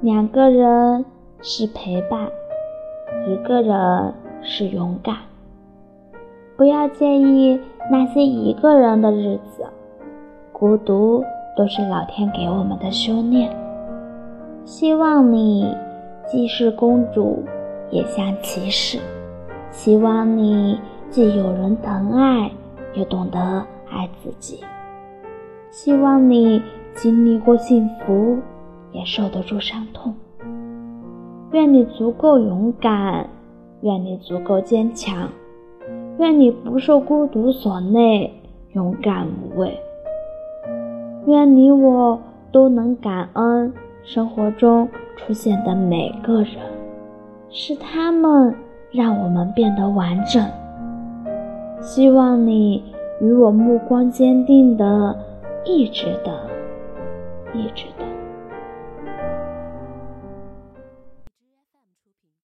[0.00, 1.04] 两个人
[1.40, 2.28] 是陪伴，
[3.28, 5.16] 一个人是勇敢。
[6.56, 7.60] 不要介意
[7.90, 9.64] 那些一个人的日子，
[10.52, 11.24] 孤独
[11.56, 13.50] 都是老天给我们的修炼。
[14.64, 15.74] 希望你
[16.26, 17.42] 既是公主，
[17.90, 18.98] 也像骑士。
[19.70, 20.78] 希望你
[21.10, 22.50] 既有人疼爱，
[22.94, 23.38] 又懂得
[23.90, 24.62] 爱自己。
[25.70, 26.62] 希望你
[26.94, 28.38] 经历过幸福。
[28.92, 30.14] 也受得住伤痛。
[31.52, 33.26] 愿你足够勇敢，
[33.80, 35.30] 愿你足够坚强，
[36.18, 38.30] 愿你不受孤独所累，
[38.72, 39.78] 勇敢无畏。
[41.26, 43.72] 愿你我都能感恩
[44.02, 44.86] 生活中
[45.16, 46.58] 出现的每个人，
[47.48, 48.54] 是他们
[48.90, 50.46] 让我们变得完整。
[51.80, 52.84] 希望你
[53.22, 55.16] 与我目光坚定的，
[55.64, 56.51] 一直的，
[57.54, 58.31] 一直等